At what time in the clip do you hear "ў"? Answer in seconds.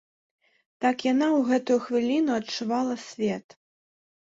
1.37-1.41